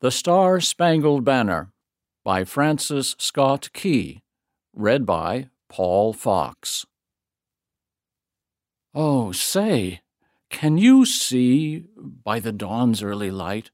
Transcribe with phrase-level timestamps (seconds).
[0.00, 1.72] The Star Spangled Banner
[2.24, 4.22] by Francis Scott Key.
[4.74, 6.84] Read by Paul Fox.
[8.92, 10.00] Oh, say,
[10.50, 13.70] can you see, by the dawn's early light,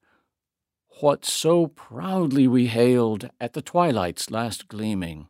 [1.01, 5.29] what so proudly we hailed at the twilight's last gleaming?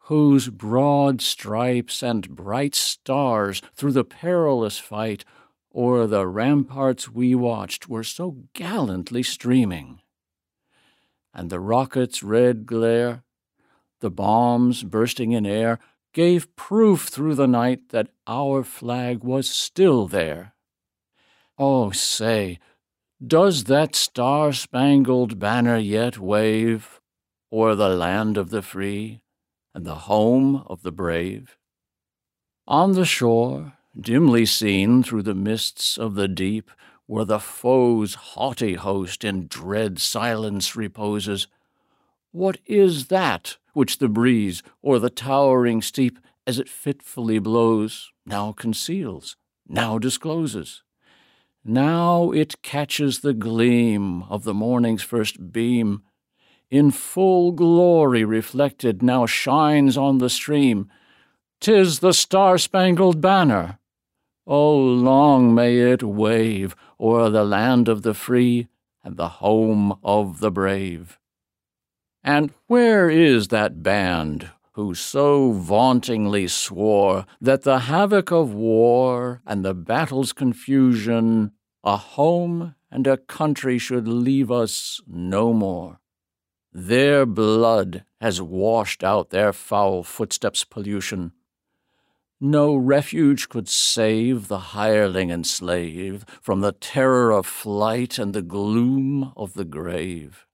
[0.00, 5.24] Whose broad stripes and bright stars through the perilous fight
[5.76, 10.00] o'er the ramparts we watched were so gallantly streaming.
[11.34, 13.22] And the rocket's red glare,
[14.00, 15.78] the bombs bursting in air,
[16.14, 20.54] gave proof through the night that our flag was still there.
[21.58, 22.58] Oh, say,
[23.24, 27.00] does that star spangled banner yet wave
[27.52, 29.20] o'er the land of the free
[29.74, 31.58] and the home of the brave?
[32.66, 36.70] On the shore, dimly seen through the mists of the deep,
[37.06, 41.46] where the foe's haughty host in dread silence reposes.
[42.32, 48.52] What is that which the breeze or the towering steep, as it fitfully blows, now
[48.52, 49.36] conceals,
[49.68, 50.82] now discloses?
[51.64, 56.02] Now it catches the gleam of the morning's first beam,
[56.70, 60.90] in full glory reflected, now shines on the stream.
[61.60, 63.78] Tis the star spangled banner
[64.46, 68.68] Oh, long may it wave o'er the land of the free
[69.02, 71.18] and the home of the brave.
[72.22, 79.64] And where is that band who so vauntingly swore that the havoc of war and
[79.64, 81.52] the battle's confusion
[81.82, 86.00] a home and a country should leave us no more?
[86.72, 91.32] Their blood has washed out their foul footsteps' pollution
[92.40, 98.42] no refuge could save the hireling and slave from the terror of flight and the
[98.42, 100.46] gloom of the grave.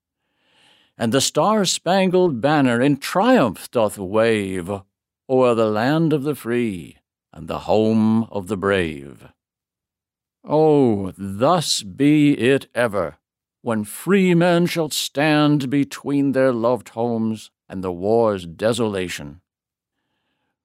[0.96, 4.70] And the star spangled banner in triumph doth wave
[5.28, 6.98] o'er the land of the free
[7.32, 9.28] and the home of the brave.
[10.44, 13.18] Oh, thus be it ever,
[13.62, 19.41] when free men shall stand between their loved homes and the war's desolation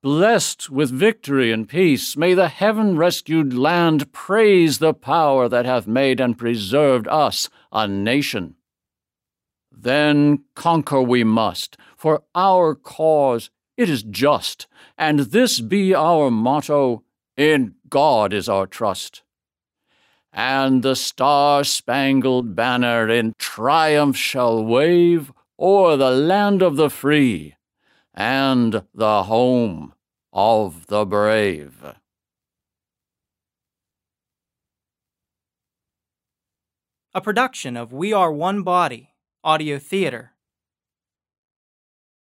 [0.08, 5.86] Blessed with victory and peace, may the heaven rescued land praise the power that hath
[5.86, 8.56] made and preserved us a nation.
[9.70, 14.66] Then conquer we must, for our cause it is just,
[14.98, 17.04] and this be our motto
[17.36, 19.24] In God is our trust.
[20.32, 27.56] And the star spangled banner in triumph shall wave o'er the land of the free
[28.14, 29.94] and the home
[30.38, 31.84] of the brave.
[37.16, 40.34] A production of We Are One Body, Audio Theater.